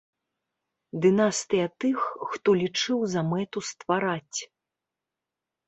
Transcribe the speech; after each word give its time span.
Дынастыя 1.03 1.65
тых, 1.85 1.99
хто 2.33 2.49
лічыў 2.63 2.99
за 3.13 3.21
мэту 3.31 3.59
ствараць. 3.71 4.39